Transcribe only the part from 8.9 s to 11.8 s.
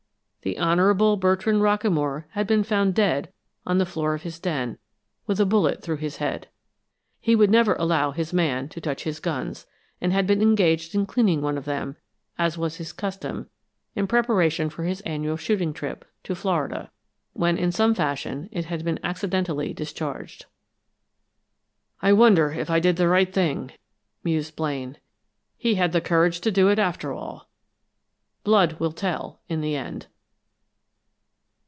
his guns, and had been engaged in cleaning one of